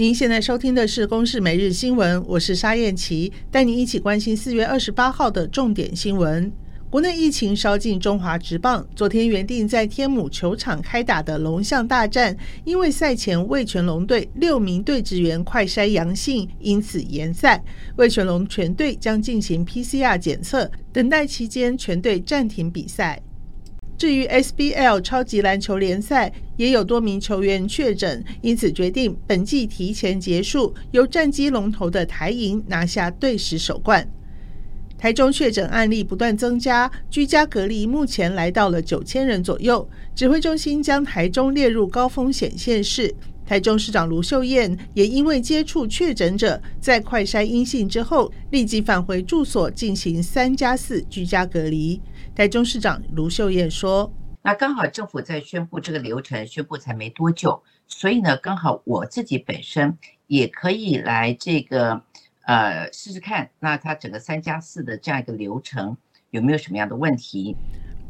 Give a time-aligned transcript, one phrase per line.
[0.00, 6.50] 您现在收听的是《公视每日新闻》，我是沙燕琪，带您一起关心四月二十八号的重点新闻。
[6.88, 17.62] 国内疫情烧进中华职棒，昨天原定在天母球场开打的龙象大战，因为赛前味全龙队六名队职员快筛阳性，因此延赛。
[17.96, 23.20] 味全龙全队将进行 PCR 检测，等待期间全队暂停比赛。
[24.00, 34.10] 至于 SBL 超级篮球联赛，也有多名球员确诊，因此决定本季提前结束，由战机龙头的台银拿下队史首冠。
[34.96, 39.86] 台中确诊案例不断增加，居家隔离目前来到了九千人左右。
[40.14, 43.14] 指挥中心将台中列入高风险县市。
[43.50, 52.00] 台中市长卢秀燕也因为接触确诊者，在快筛阴性之后，立即返回住所进行三加四居家隔离。
[52.32, 54.12] 台中市长卢秀燕说
[54.44, 62.00] ：“那刚好政府在宣布这个流程，宣布才没多久，所以呢，刚好我自己本身也可以来这个
[62.46, 65.96] 呃试试看，那他整个三加四的这样一个流程
[66.30, 67.56] 有没有什么样的问题？”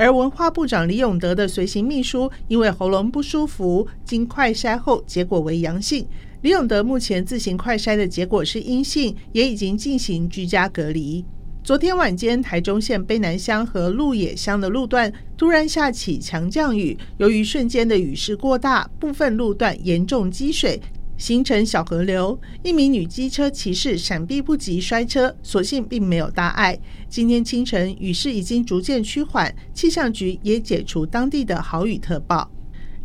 [0.00, 6.06] 而文化部长李永德的随行秘书因为喉咙不舒服，经快筛后结果为阳性。
[6.40, 11.22] 李永德目前自行快筛的结果是阴性，也已经进行居家隔离。
[11.62, 20.80] 昨天晚间，台中县卑南乡和鹿野乡的路段突然下起强降雨，由于瞬间的雨势过大，部分路段严重积水，
[21.20, 22.40] 形成小河流。
[22.62, 26.76] 一名女机车骑士闪避不及摔车，所幸并没有大碍。
[27.10, 32.50] 今天清晨，雨势已经逐渐趋缓，气象局也解除当地的豪雨特报。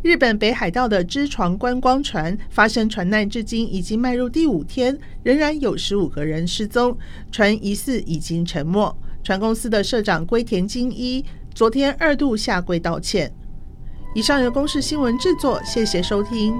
[0.02, 6.96] 日本北海道的支床观光船发生船难，至今已经迈入第五天，仍然有十五个人失踪，
[7.30, 8.96] 船疑似已经沉没。
[9.22, 13.30] 船公司的社长龟田金一昨天二度下跪道歉。
[14.14, 16.54] 以上由公视新闻制作，谢谢收听。